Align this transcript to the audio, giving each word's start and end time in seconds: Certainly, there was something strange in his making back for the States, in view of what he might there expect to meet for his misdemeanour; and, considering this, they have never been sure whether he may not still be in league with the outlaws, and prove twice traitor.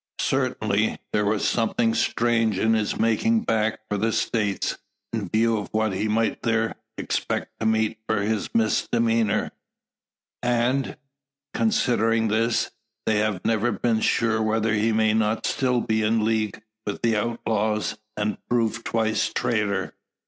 Certainly, 0.19 0.97
there 1.13 1.25
was 1.27 1.47
something 1.47 1.93
strange 1.93 2.57
in 2.57 2.73
his 2.73 2.97
making 2.99 3.41
back 3.43 3.81
for 3.87 3.97
the 3.99 4.11
States, 4.11 4.79
in 5.13 5.29
view 5.29 5.57
of 5.59 5.69
what 5.73 5.93
he 5.93 6.07
might 6.07 6.41
there 6.41 6.73
expect 6.97 7.51
to 7.59 7.67
meet 7.67 7.99
for 8.07 8.19
his 8.23 8.49
misdemeanour; 8.55 9.51
and, 10.41 10.97
considering 11.53 12.29
this, 12.29 12.71
they 13.05 13.17
have 13.17 13.45
never 13.45 13.71
been 13.71 13.99
sure 13.99 14.41
whether 14.41 14.73
he 14.73 14.91
may 14.91 15.13
not 15.13 15.45
still 15.45 15.81
be 15.81 16.01
in 16.01 16.25
league 16.25 16.63
with 16.87 17.03
the 17.03 17.15
outlaws, 17.15 17.99
and 18.17 18.39
prove 18.49 18.83
twice 18.83 19.31
traitor. 19.31 19.93